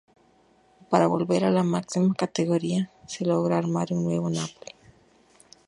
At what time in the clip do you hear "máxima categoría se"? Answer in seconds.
1.61-3.23